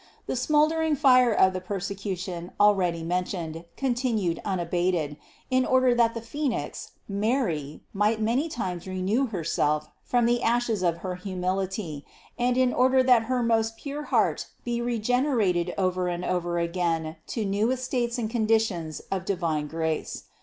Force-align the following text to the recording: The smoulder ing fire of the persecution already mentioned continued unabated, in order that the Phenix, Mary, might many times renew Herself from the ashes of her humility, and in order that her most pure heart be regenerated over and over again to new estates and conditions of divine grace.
The 0.25 0.35
smoulder 0.35 0.81
ing 0.81 0.95
fire 0.95 1.31
of 1.31 1.53
the 1.53 1.61
persecution 1.61 2.53
already 2.59 3.03
mentioned 3.03 3.65
continued 3.77 4.41
unabated, 4.43 5.15
in 5.51 5.63
order 5.63 5.93
that 5.93 6.15
the 6.15 6.23
Phenix, 6.23 6.93
Mary, 7.07 7.81
might 7.93 8.19
many 8.19 8.49
times 8.49 8.87
renew 8.87 9.27
Herself 9.27 9.91
from 10.01 10.25
the 10.25 10.41
ashes 10.41 10.81
of 10.81 10.97
her 11.05 11.13
humility, 11.17 12.03
and 12.35 12.57
in 12.57 12.73
order 12.73 13.03
that 13.03 13.25
her 13.29 13.43
most 13.43 13.77
pure 13.77 14.05
heart 14.05 14.47
be 14.63 14.81
regenerated 14.81 15.71
over 15.77 16.07
and 16.07 16.25
over 16.25 16.57
again 16.57 17.17
to 17.27 17.45
new 17.45 17.69
estates 17.69 18.17
and 18.17 18.27
conditions 18.27 19.01
of 19.11 19.23
divine 19.23 19.67
grace. 19.67 20.23